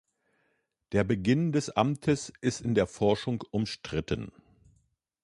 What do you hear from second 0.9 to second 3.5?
Der Beginn des Amtes ist in der Forschung